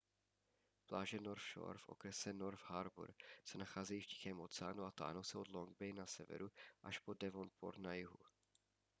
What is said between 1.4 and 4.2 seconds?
shore v okrese north harbour se nacházejí v